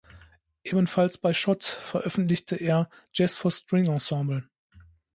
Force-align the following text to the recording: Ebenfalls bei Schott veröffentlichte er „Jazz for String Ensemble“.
Ebenfalls 0.63 1.19
bei 1.19 1.31
Schott 1.31 1.63
veröffentlichte 1.63 2.55
er 2.55 2.89
„Jazz 3.13 3.37
for 3.37 3.51
String 3.51 3.85
Ensemble“. 3.85 4.49